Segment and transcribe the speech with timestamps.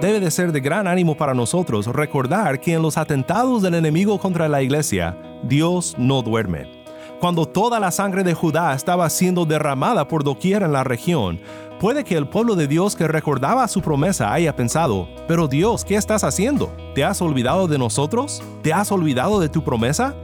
[0.00, 4.18] debe de ser de gran ánimo para nosotros recordar que en los atentados del enemigo
[4.18, 6.84] contra la iglesia, Dios no duerme.
[7.20, 11.40] Cuando toda la sangre de Judá estaba siendo derramada por doquier en la región,
[11.80, 15.94] puede que el pueblo de Dios que recordaba su promesa haya pensado, pero Dios, ¿qué
[15.96, 16.70] estás haciendo?
[16.94, 18.42] ¿Te has olvidado de nosotros?
[18.62, 20.14] ¿Te has olvidado de tu promesa?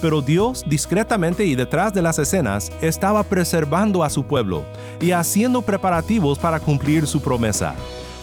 [0.00, 4.62] Pero Dios, discretamente y detrás de las escenas, estaba preservando a su pueblo
[5.00, 7.74] y haciendo preparativos para cumplir su promesa.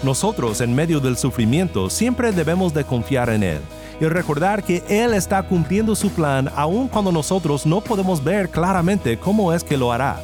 [0.03, 3.59] Nosotros, en medio del sufrimiento, siempre debemos de confiar en Él
[3.99, 9.17] y recordar que Él está cumpliendo su plan aun cuando nosotros no podemos ver claramente
[9.17, 10.19] cómo es que lo hará.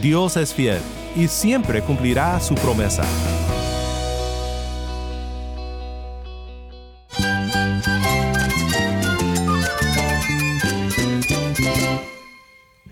[0.00, 0.80] Dios es fiel
[1.14, 3.04] y siempre cumplirá su promesa.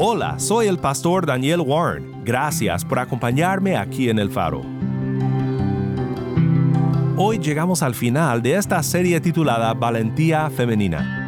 [0.00, 2.22] Hola, soy el pastor Daniel Warren.
[2.24, 4.62] Gracias por acompañarme aquí en El Faro.
[7.16, 11.26] Hoy llegamos al final de esta serie titulada Valentía Femenina.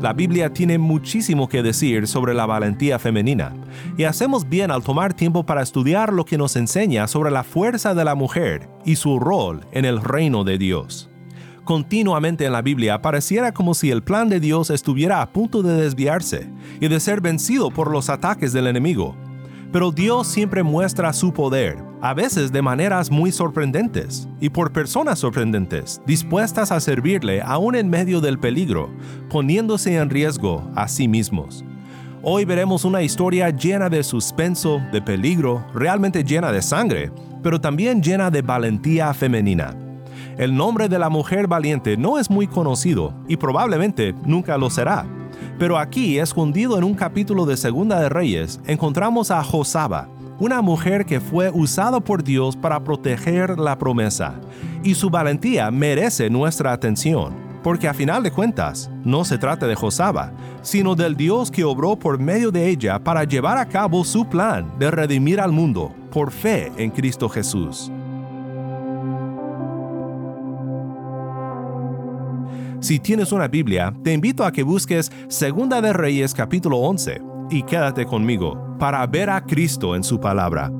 [0.00, 3.52] La Biblia tiene muchísimo que decir sobre la valentía femenina,
[3.98, 7.94] y hacemos bien al tomar tiempo para estudiar lo que nos enseña sobre la fuerza
[7.94, 11.10] de la mujer y su rol en el reino de Dios.
[11.64, 15.74] Continuamente en la Biblia pareciera como si el plan de Dios estuviera a punto de
[15.74, 16.48] desviarse
[16.80, 19.14] y de ser vencido por los ataques del enemigo.
[19.72, 25.20] Pero Dios siempre muestra su poder, a veces de maneras muy sorprendentes y por personas
[25.20, 28.90] sorprendentes, dispuestas a servirle aún en medio del peligro,
[29.28, 31.64] poniéndose en riesgo a sí mismos.
[32.22, 37.12] Hoy veremos una historia llena de suspenso, de peligro, realmente llena de sangre,
[37.42, 39.74] pero también llena de valentía femenina.
[40.38, 45.06] El nombre de la mujer valiente no es muy conocido y probablemente nunca lo será.
[45.58, 50.08] Pero aquí, escondido en un capítulo de Segunda de Reyes, encontramos a Josaba,
[50.38, 54.40] una mujer que fue usada por Dios para proteger la promesa.
[54.82, 59.74] Y su valentía merece nuestra atención, porque a final de cuentas, no se trata de
[59.74, 64.26] Josaba, sino del Dios que obró por medio de ella para llevar a cabo su
[64.26, 67.92] plan de redimir al mundo por fe en Cristo Jesús.
[72.80, 77.20] Si tienes una Biblia, te invito a que busques Segunda de Reyes capítulo 11
[77.50, 80.72] y quédate conmigo para ver a Cristo en su palabra.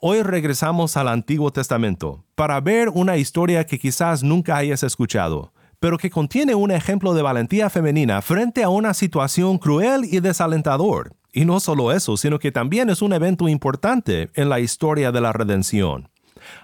[0.00, 5.96] Hoy regresamos al Antiguo Testamento para ver una historia que quizás nunca hayas escuchado, pero
[5.96, 11.14] que contiene un ejemplo de valentía femenina frente a una situación cruel y desalentador.
[11.36, 15.20] Y no solo eso, sino que también es un evento importante en la historia de
[15.20, 16.08] la redención.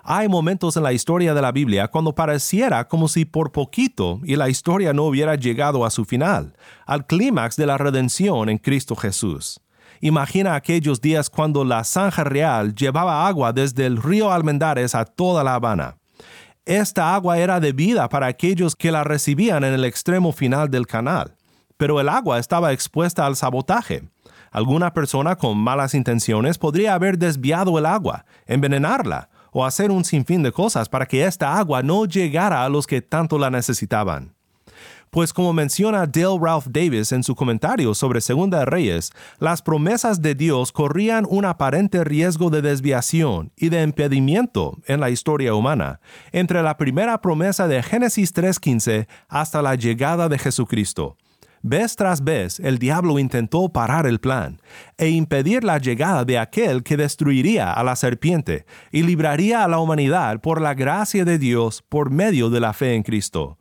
[0.05, 4.37] Hay momentos en la historia de la Biblia cuando pareciera como si por poquito y
[4.37, 6.55] la historia no hubiera llegado a su final,
[6.87, 9.61] al clímax de la redención en Cristo Jesús.
[10.01, 15.43] Imagina aquellos días cuando la zanja real llevaba agua desde el río Almendares a toda
[15.43, 15.97] La Habana.
[16.65, 20.87] Esta agua era de vida para aquellos que la recibían en el extremo final del
[20.87, 21.35] canal,
[21.77, 24.05] pero el agua estaba expuesta al sabotaje.
[24.51, 30.43] Alguna persona con malas intenciones podría haber desviado el agua, envenenarla o hacer un sinfín
[30.43, 34.35] de cosas para que esta agua no llegara a los que tanto la necesitaban.
[35.11, 39.11] Pues como menciona Dale Ralph Davis en su comentario sobre Segunda de Reyes,
[39.41, 45.11] las promesas de Dios corrían un aparente riesgo de desviación y de impedimento en la
[45.11, 51.17] historia humana, entre la primera promesa de Génesis 3.15 hasta la llegada de Jesucristo.
[51.63, 54.63] Vez tras vez el diablo intentó parar el plan
[54.97, 59.79] e impedir la llegada de aquel que destruiría a la serpiente y libraría a la
[59.79, 63.59] humanidad por la gracia de Dios por medio de la fe en Cristo.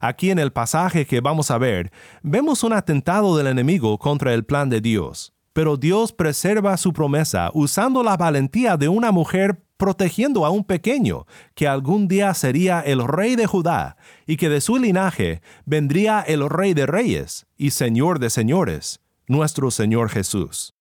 [0.00, 4.44] Aquí en el pasaje que vamos a ver, vemos un atentado del enemigo contra el
[4.44, 5.34] plan de Dios.
[5.52, 11.26] Pero Dios preserva su promesa usando la valentía de una mujer protegiendo a un pequeño
[11.56, 13.96] que algún día sería el rey de Judá
[14.28, 19.72] y que de su linaje vendría el rey de reyes y señor de señores, nuestro
[19.72, 20.76] Señor Jesús.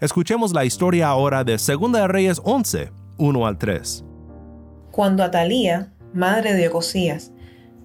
[0.00, 4.04] Escuchemos la historia ahora de 2 de Reyes 11, 1 al 3.
[4.90, 7.32] Cuando Atalía, madre de Ocosías,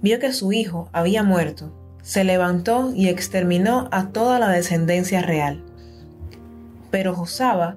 [0.02, 5.66] vio que su hijo había muerto, se levantó y exterminó a toda la descendencia real.
[6.92, 7.75] Pero Josaba,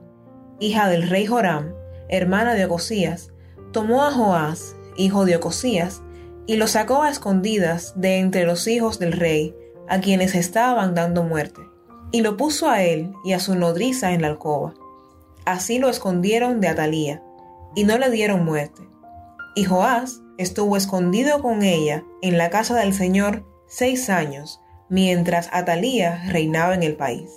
[0.61, 1.73] hija del rey Joram,
[2.09, 3.33] hermana de Ocosías,
[3.73, 6.03] tomó a Joás, hijo de Ocosías,
[6.47, 9.55] y lo sacó a escondidas de entre los hijos del rey,
[9.89, 11.63] a quienes estaban dando muerte,
[12.13, 14.75] y lo puso a él y a su nodriza en la alcoba.
[15.45, 17.23] Así lo escondieron de Atalía,
[17.75, 18.83] y no le dieron muerte.
[19.55, 26.23] Y Joás estuvo escondido con ella en la casa del Señor seis años, mientras Atalía
[26.29, 27.31] reinaba en el país.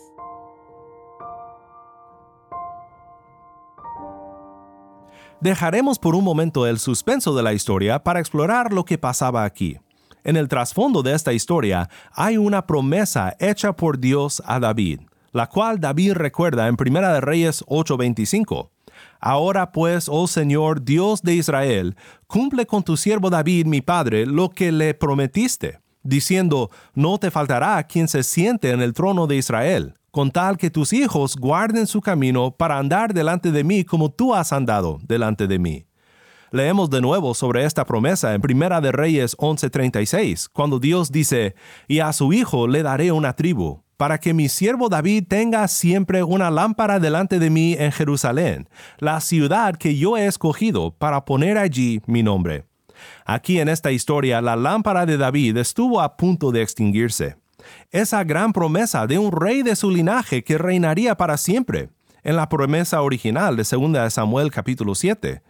[5.41, 9.77] Dejaremos por un momento el suspenso de la historia para explorar lo que pasaba aquí.
[10.25, 14.99] En el trasfondo de esta historia hay una promesa hecha por Dios a David,
[15.31, 18.69] la cual David recuerda en 1 de Reyes 8:25.
[19.21, 21.95] Ahora pues, oh Señor Dios de Israel,
[22.27, 27.81] cumple con tu siervo David, mi padre, lo que le prometiste, diciendo, no te faltará
[27.83, 32.01] quien se siente en el trono de Israel, con tal que tus hijos guarden su
[32.01, 35.85] camino para andar delante de mí como tú has andado delante de mí.
[36.51, 41.55] Leemos de nuevo sobre esta promesa en Primera de Reyes 11:36, cuando Dios dice,
[41.87, 46.21] y a su hijo le daré una tribu, para que mi siervo David tenga siempre
[46.21, 48.67] una lámpara delante de mí en Jerusalén,
[48.97, 52.65] la ciudad que yo he escogido para poner allí mi nombre.
[53.23, 57.37] Aquí en esta historia la lámpara de David estuvo a punto de extinguirse.
[57.91, 61.89] Esa gran promesa de un rey de su linaje que reinaría para siempre,
[62.23, 65.41] en la promesa original de 2 Samuel capítulo 7.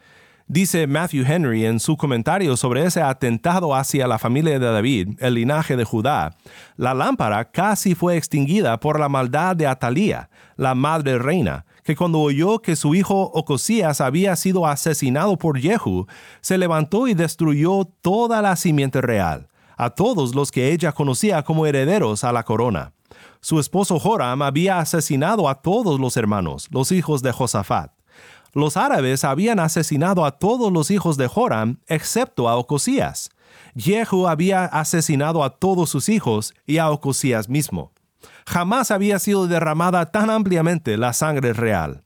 [0.52, 5.36] Dice Matthew Henry en su comentario sobre ese atentado hacia la familia de David, el
[5.36, 6.36] linaje de Judá,
[6.76, 12.20] la lámpara casi fue extinguida por la maldad de Atalía, la madre reina, que cuando
[12.20, 16.08] oyó que su hijo Ocosías había sido asesinado por Jehu,
[16.42, 19.49] se levantó y destruyó toda la simiente real,
[19.80, 22.94] a todos los que ella conocía como herederos a la corona.
[23.42, 27.92] Su esposo Joram había asesinado a todos los hermanos, los hijos de Josafat
[28.54, 33.30] los árabes habían asesinado a todos los hijos de Joram excepto a Ocosías.
[33.76, 37.92] Jehu había asesinado a todos sus hijos y a Ocosías mismo.
[38.48, 42.04] Jamás había sido derramada tan ampliamente la sangre real.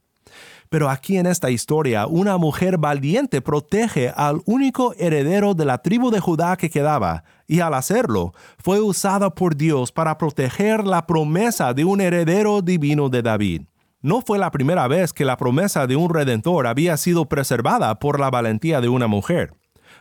[0.74, 6.10] Pero aquí en esta historia, una mujer valiente protege al único heredero de la tribu
[6.10, 11.74] de Judá que quedaba, y al hacerlo, fue usada por Dios para proteger la promesa
[11.74, 13.62] de un heredero divino de David.
[14.02, 18.18] No fue la primera vez que la promesa de un redentor había sido preservada por
[18.18, 19.54] la valentía de una mujer.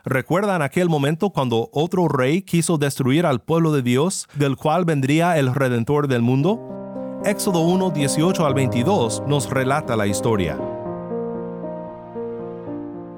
[0.03, 5.37] ¿Recuerdan aquel momento cuando otro rey quiso destruir al pueblo de Dios, del cual vendría
[5.37, 6.82] el redentor del mundo?
[7.25, 10.59] Éxodo 1, 18 al 22 nos relata la historia.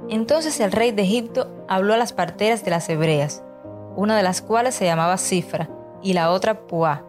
[0.10, 3.44] Entonces el rey de Egipto habló a las parteras de las hebreas,
[3.96, 5.72] una de las cuales se llamaba Cifra
[6.04, 7.04] y la otra Puá,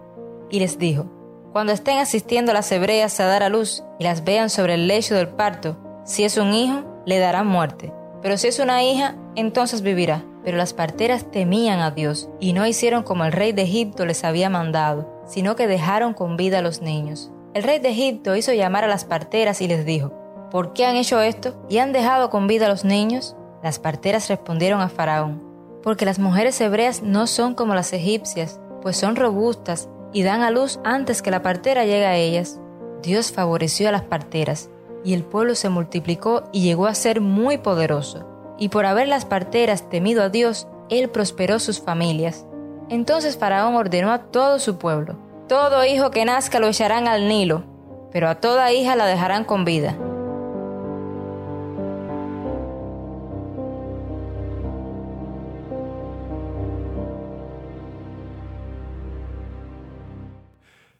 [0.48, 1.04] y les dijo,
[1.52, 5.14] cuando estén asistiendo las hebreas a dar a luz y las vean sobre el lecho
[5.14, 5.76] del parto,
[6.06, 7.92] si es un hijo, le darán muerte.
[8.22, 10.24] Pero si es una hija, entonces vivirá.
[10.44, 14.24] Pero las parteras temían a Dios y no hicieron como el rey de Egipto les
[14.24, 17.30] había mandado, sino que dejaron con vida a los niños.
[17.54, 20.12] El rey de Egipto hizo llamar a las parteras y les dijo,
[20.50, 23.36] ¿por qué han hecho esto y han dejado con vida a los niños?
[23.62, 25.42] Las parteras respondieron a Faraón,
[25.82, 30.50] porque las mujeres hebreas no son como las egipcias, pues son robustas y dan a
[30.50, 32.60] luz antes que la partera llegue a ellas.
[33.02, 34.70] Dios favoreció a las parteras,
[35.04, 38.26] y el pueblo se multiplicó y llegó a ser muy poderoso.
[38.58, 42.46] Y por haber las parteras temido a Dios, Él prosperó sus familias.
[42.88, 47.64] Entonces Faraón ordenó a todo su pueblo, todo hijo que nazca lo echarán al Nilo,
[48.12, 49.96] pero a toda hija la dejarán con vida.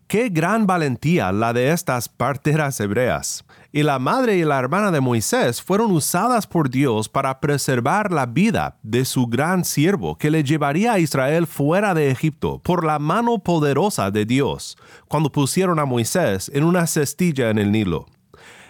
[0.09, 3.45] Qué gran valentía la de estas parteras hebreas.
[3.73, 8.25] Y la madre y la hermana de Moisés fueron usadas por Dios para preservar la
[8.25, 13.01] vida de su gran siervo que le llevaría a Israel fuera de Egipto por la
[13.01, 18.07] mano poderosa de Dios, cuando pusieron a Moisés en una cestilla en el Nilo.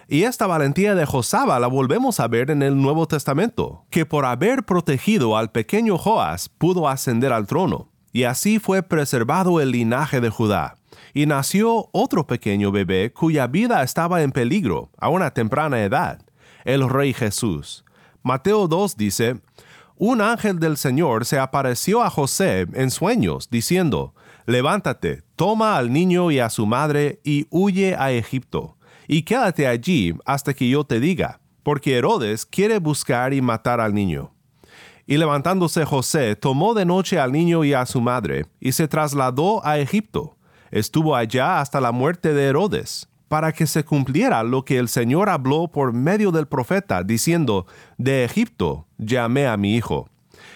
[0.09, 4.25] Y esta valentía de Josaba la volvemos a ver en el Nuevo Testamento, que por
[4.25, 10.23] haber protegido al pequeño Joás pudo ascender al trono, y así fue preservado el linaje
[10.23, 10.76] de Judá
[11.15, 16.21] y nació otro pequeño bebé cuya vida estaba en peligro a una temprana edad,
[16.65, 17.85] el Rey Jesús.
[18.23, 19.41] Mateo 2 dice,
[19.97, 24.15] Un ángel del Señor se apareció a José en sueños, diciendo,
[24.47, 28.77] Levántate, toma al niño y a su madre y huye a Egipto,
[29.09, 33.93] y quédate allí hasta que yo te diga, porque Herodes quiere buscar y matar al
[33.93, 34.33] niño.
[35.07, 39.65] Y levantándose José, tomó de noche al niño y a su madre, y se trasladó
[39.65, 40.36] a Egipto.
[40.71, 45.29] Estuvo allá hasta la muerte de Herodes, para que se cumpliera lo que el Señor
[45.29, 47.67] habló por medio del profeta, diciendo,
[47.99, 50.09] De Egipto llamé a mi hijo.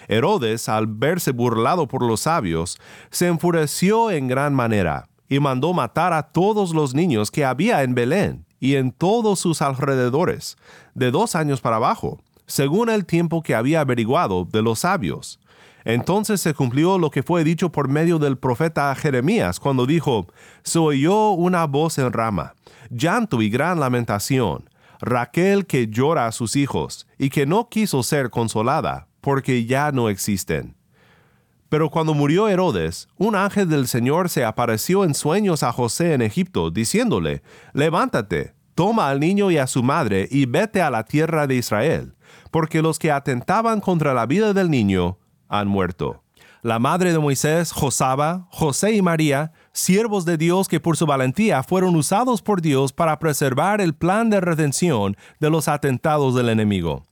[0.07, 6.13] Herodes, al verse burlado por los sabios, se enfureció en gran manera, y mandó matar
[6.13, 10.57] a todos los niños que había en Belén y en todos sus alrededores,
[10.93, 12.19] de dos años para abajo
[12.51, 15.39] según el tiempo que había averiguado de los sabios.
[15.83, 20.27] Entonces se cumplió lo que fue dicho por medio del profeta Jeremías cuando dijo,
[20.63, 22.53] Se oyó una voz en rama,
[22.89, 24.69] llanto y gran lamentación,
[24.99, 30.09] Raquel que llora a sus hijos y que no quiso ser consolada, porque ya no
[30.09, 30.75] existen.
[31.69, 36.21] Pero cuando murió Herodes, un ángel del Señor se apareció en sueños a José en
[36.21, 37.41] Egipto, diciéndole,
[37.73, 42.13] Levántate, toma al niño y a su madre y vete a la tierra de Israel
[42.51, 45.17] porque los que atentaban contra la vida del niño
[45.51, 46.23] han muerto.
[46.63, 51.63] La madre de Moisés, Josaba, José y María, siervos de Dios que por su valentía
[51.63, 57.05] fueron usados por Dios para preservar el plan de redención de los atentados del enemigo.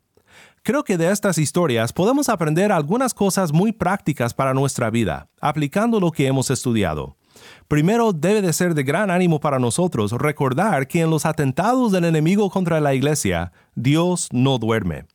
[0.62, 6.00] Creo que de estas historias podemos aprender algunas cosas muy prácticas para nuestra vida, aplicando
[6.00, 7.15] lo que hemos estudiado.
[7.67, 12.05] Primero, debe de ser de gran ánimo para nosotros recordar que en los atentados del
[12.05, 15.05] enemigo contra la iglesia, Dios no duerme.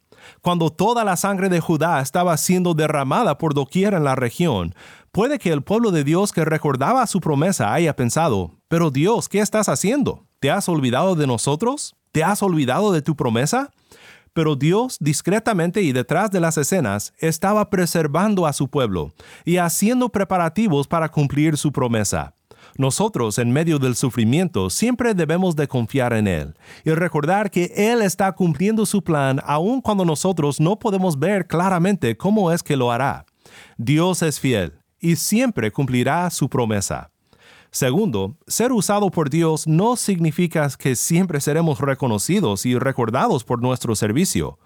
[0.42, 4.74] Cuando toda la sangre de Judá estaba siendo derramada por doquier en la región,
[5.12, 9.40] puede que el pueblo de Dios que recordaba su promesa haya pensado, pero Dios, ¿qué
[9.40, 10.26] estás haciendo?
[10.40, 11.96] ¿Te has olvidado de nosotros?
[12.12, 13.70] ¿Te has olvidado de tu promesa?
[14.34, 19.14] Pero Dios, discretamente y detrás de las escenas, estaba preservando a su pueblo
[19.44, 22.34] y haciendo preparativos para cumplir su promesa.
[22.76, 28.02] Nosotros, en medio del sufrimiento, siempre debemos de confiar en Él y recordar que Él
[28.02, 32.90] está cumpliendo su plan aun cuando nosotros no podemos ver claramente cómo es que lo
[32.90, 33.26] hará.
[33.76, 37.13] Dios es fiel y siempre cumplirá su promesa.
[37.74, 43.96] Segundo, ser usado por Dios no significa que siempre seremos reconocidos y recordados por nuestro
[43.96, 44.60] servicio.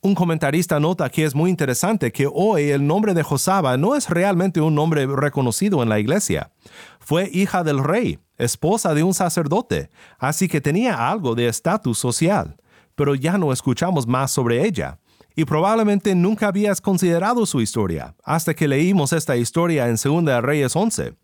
[0.00, 4.08] Un comentarista nota que es muy interesante que hoy el nombre de Josaba no es
[4.08, 6.52] realmente un nombre reconocido en la iglesia.
[7.00, 12.58] Fue hija del rey, esposa de un sacerdote, así que tenía algo de estatus social,
[12.94, 15.00] pero ya no escuchamos más sobre ella.
[15.34, 20.76] Y probablemente nunca habías considerado su historia, hasta que leímos esta historia en 2 Reyes
[20.76, 21.16] 11.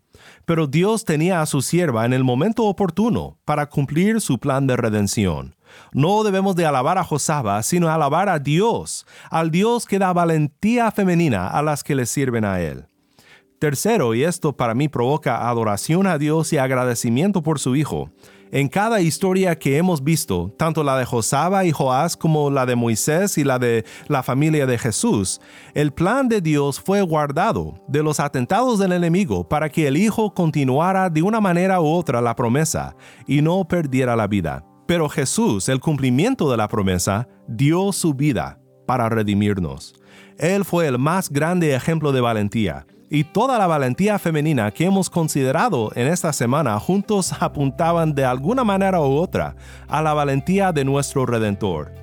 [0.45, 4.77] Pero Dios tenía a su sierva en el momento oportuno para cumplir su plan de
[4.77, 5.55] redención.
[5.91, 10.91] No debemos de alabar a Josaba, sino alabar a Dios, al Dios que da valentía
[10.91, 12.85] femenina a las que le sirven a Él.
[13.59, 18.11] Tercero, y esto para mí provoca adoración a Dios y agradecimiento por su Hijo.
[18.51, 22.77] En cada historia que hemos visto, tanto la de Josaba y Joás como la de
[22.77, 25.41] Moisés y la de la familia de Jesús,
[25.73, 30.33] el plan de Dios fue guardado de los atentados del enemigo para que el Hijo
[30.33, 32.95] continuara de una manera u otra la promesa
[33.27, 34.63] y no perdiera la vida.
[34.87, 39.93] Pero Jesús, el cumplimiento de la promesa, dio su vida para redimirnos.
[40.37, 45.09] Él fue el más grande ejemplo de valentía, y toda la valentía femenina que hemos
[45.09, 49.55] considerado en esta semana juntos apuntaban de alguna manera u otra
[49.87, 51.93] a la valentía de nuestro Redentor.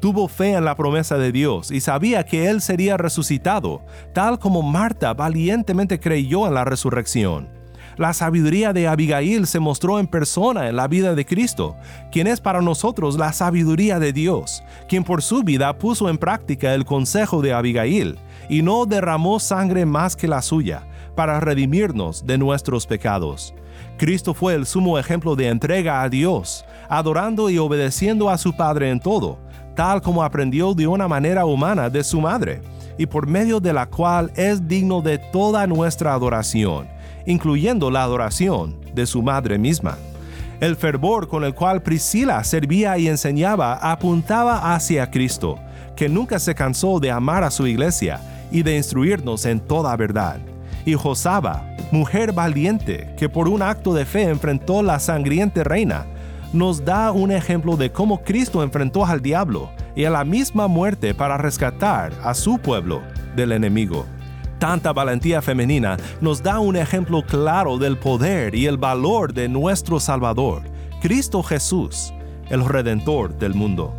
[0.00, 4.62] Tuvo fe en la promesa de Dios y sabía que Él sería resucitado, tal como
[4.62, 7.48] Marta valientemente creyó en la resurrección.
[7.96, 11.76] La sabiduría de Abigail se mostró en persona en la vida de Cristo,
[12.10, 16.74] quien es para nosotros la sabiduría de Dios, quien por su vida puso en práctica
[16.74, 22.36] el consejo de Abigail y no derramó sangre más que la suya para redimirnos de
[22.36, 23.54] nuestros pecados.
[23.96, 28.90] Cristo fue el sumo ejemplo de entrega a Dios, adorando y obedeciendo a su Padre
[28.90, 29.38] en todo,
[29.76, 32.60] tal como aprendió de una manera humana de su madre,
[32.98, 36.93] y por medio de la cual es digno de toda nuestra adoración
[37.26, 39.96] incluyendo la adoración de su madre misma.
[40.60, 45.58] El fervor con el cual Priscila servía y enseñaba apuntaba hacia Cristo,
[45.96, 50.38] que nunca se cansó de amar a su iglesia y de instruirnos en toda verdad.
[50.86, 56.06] Y Josaba, mujer valiente que por un acto de fe enfrentó la sangriente reina,
[56.52, 61.14] nos da un ejemplo de cómo Cristo enfrentó al diablo y a la misma muerte
[61.14, 63.02] para rescatar a su pueblo
[63.34, 64.06] del enemigo
[64.64, 70.00] tanta valentía femenina nos da un ejemplo claro del poder y el valor de nuestro
[70.00, 70.62] Salvador,
[71.02, 72.14] Cristo Jesús,
[72.48, 73.94] el Redentor del mundo.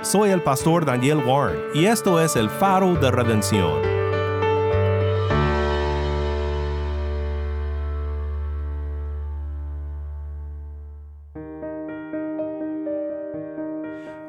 [0.00, 4.03] Soy el pastor Daniel Warren y esto es el faro de redención.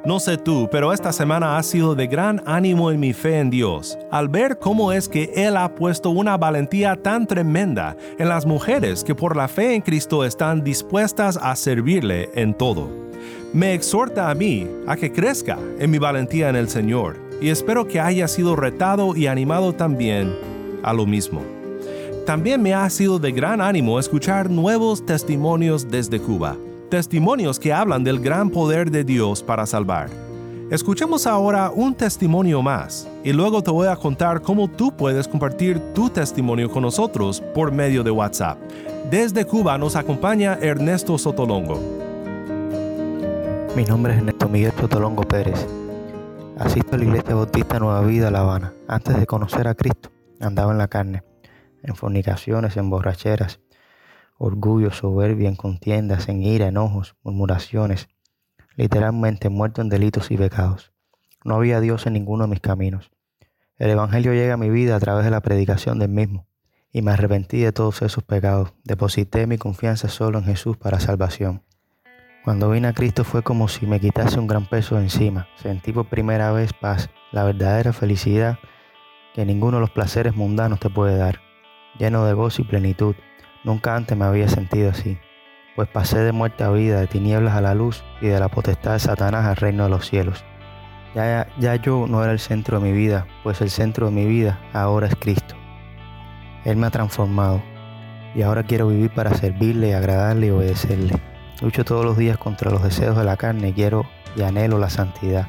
[0.06, 3.50] No sé tú, pero esta semana ha sido de gran ánimo en mi fe en
[3.50, 8.46] Dios, al ver cómo es que Él ha puesto una valentía tan tremenda en las
[8.46, 12.88] mujeres que por la fe en Cristo están dispuestas a servirle en todo.
[13.52, 17.88] Me exhorta a mí a que crezca en mi valentía en el Señor, y espero
[17.88, 20.32] que haya sido retado y animado también
[20.84, 21.42] a lo mismo.
[22.28, 26.56] También me ha sido de gran ánimo escuchar nuevos testimonios desde Cuba
[26.96, 30.10] testimonios que hablan del gran poder de Dios para salvar.
[30.72, 35.78] Escuchemos ahora un testimonio más y luego te voy a contar cómo tú puedes compartir
[35.94, 38.58] tu testimonio con nosotros por medio de WhatsApp.
[39.12, 41.82] Desde Cuba nos acompaña Ernesto Sotolongo.
[43.76, 45.68] Mi nombre es Ernesto Miguel Sotolongo Pérez.
[46.58, 48.74] Asisto a la Iglesia Bautista Nueva Vida, La Habana.
[48.88, 51.24] Antes de conocer a Cristo, andaba en la carne,
[51.84, 53.60] en fornicaciones, en borracheras,
[54.38, 58.10] orgullo, soberbia, en contiendas, en ira, enojos, murmuraciones,
[58.76, 60.94] literalmente muerto en delitos y pecados.
[61.44, 63.12] No había Dios en ninguno de mis caminos.
[63.78, 66.48] El Evangelio llega a mi vida a través de la predicación del mismo,
[66.92, 68.74] y me arrepentí de todos esos pecados.
[68.84, 71.62] Deposité mi confianza solo en Jesús para salvación.
[72.44, 75.48] Cuando vine a Cristo fue como si me quitase un gran peso encima.
[75.58, 78.60] Sentí por primera vez paz, la verdadera felicidad
[79.34, 81.42] que ninguno de los placeres mundanos te puede dar,
[82.00, 83.16] lleno de gozo y plenitud
[83.66, 85.18] Nunca antes me había sentido así,
[85.76, 88.94] pues pasé de muerte a vida, de tinieblas a la luz y de la potestad
[88.94, 90.46] de Satanás al reino de los cielos.
[91.16, 94.26] Ya, ya yo no era el centro de mi vida, pues el centro de mi
[94.26, 95.56] vida ahora es Cristo.
[96.64, 97.64] Él me ha transformado
[98.36, 101.16] y ahora quiero vivir para servirle, agradarle y obedecerle.
[101.60, 104.06] Lucho todos los días contra los deseos de la carne y quiero
[104.36, 105.48] y anhelo la santidad,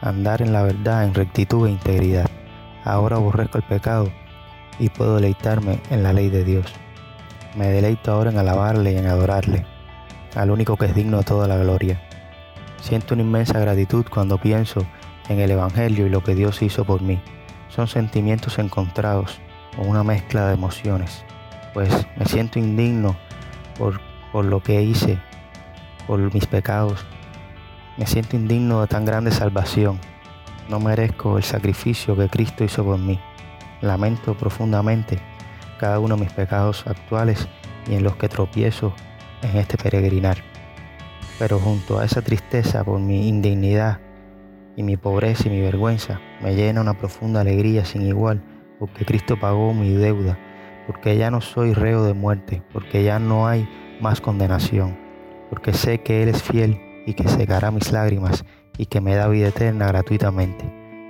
[0.00, 2.28] andar en la verdad, en rectitud e integridad.
[2.84, 4.10] Ahora aborrezco el pecado
[4.80, 6.74] y puedo deleitarme en la ley de Dios.
[7.54, 9.66] Me deleito ahora en alabarle y en adorarle,
[10.34, 12.00] al único que es digno de toda la gloria.
[12.80, 14.86] Siento una inmensa gratitud cuando pienso
[15.28, 17.20] en el Evangelio y lo que Dios hizo por mí.
[17.68, 19.38] Son sentimientos encontrados
[19.76, 21.24] o una mezcla de emociones,
[21.74, 23.16] pues me siento indigno
[23.78, 24.00] por,
[24.32, 25.18] por lo que hice,
[26.06, 27.04] por mis pecados.
[27.98, 29.98] Me siento indigno de tan grande salvación.
[30.70, 33.20] No merezco el sacrificio que Cristo hizo por mí.
[33.82, 35.31] Lamento profundamente
[35.82, 37.48] cada uno de mis pecados actuales
[37.88, 38.94] y en los que tropiezo
[39.42, 40.36] en este peregrinar.
[41.40, 43.98] Pero junto a esa tristeza por mi indignidad
[44.76, 48.40] y mi pobreza y mi vergüenza, me llena una profunda alegría sin igual,
[48.78, 50.38] porque Cristo pagó mi deuda,
[50.86, 53.68] porque ya no soy reo de muerte, porque ya no hay
[54.00, 54.96] más condenación,
[55.50, 58.44] porque sé que Él es fiel y que secará mis lágrimas
[58.78, 60.64] y que me da vida eterna gratuitamente.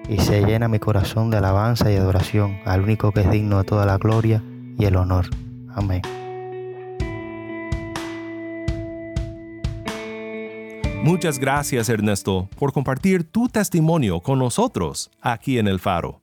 [0.09, 3.65] Y se llena mi corazón de alabanza y adoración al único que es digno de
[3.65, 4.43] toda la gloria
[4.79, 5.27] y el honor.
[5.75, 6.03] Amén.
[11.03, 16.23] Muchas gracias Ernesto por compartir tu testimonio con nosotros aquí en el faro.